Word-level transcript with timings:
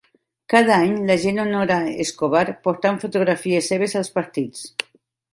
Cada 0.51 0.75
any 0.83 0.93
la 1.09 1.17
gent 1.25 1.35
honora 1.43 1.75
Escobar 2.05 2.41
portant 2.67 2.97
fotografies 3.03 3.69
seves 3.73 3.93
als 4.01 4.09
partits. 4.17 4.65